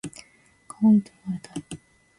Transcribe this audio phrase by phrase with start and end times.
[0.67, 1.79] かわいいと言われたい